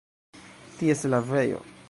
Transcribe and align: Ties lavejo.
Ties 0.79 1.03
lavejo. 1.11 1.61